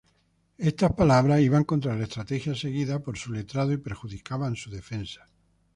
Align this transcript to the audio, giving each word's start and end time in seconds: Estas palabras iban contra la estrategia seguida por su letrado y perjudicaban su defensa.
Estas 0.69 0.91
palabras 1.01 1.43
iban 1.49 1.63
contra 1.71 1.95
la 1.95 2.05
estrategia 2.05 2.55
seguida 2.55 2.97
por 3.03 3.19
su 3.19 3.31
letrado 3.31 3.71
y 3.71 3.77
perjudicaban 3.77 4.55
su 4.55 4.71
defensa. 4.71 5.27